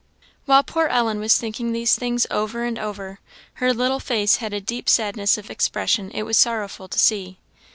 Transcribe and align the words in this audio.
While 0.45 0.63
poor 0.63 0.87
Ellen 0.87 1.19
was 1.19 1.37
thinking 1.37 1.73
these 1.73 1.93
things 1.93 2.25
over 2.31 2.63
and 2.63 2.79
over, 2.79 3.19
her 3.61 3.71
little 3.71 3.99
face 3.99 4.37
had 4.37 4.51
a 4.51 4.59
deep 4.59 4.89
sadness 4.89 5.37
of 5.37 5.51
expression 5.51 6.09
it 6.09 6.23
was 6.23 6.39
sorrowful 6.39 6.87
to 6.87 6.97
see. 6.97 7.37